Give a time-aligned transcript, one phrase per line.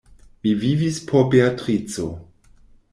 [0.47, 2.11] Mi vivis por Beatrico.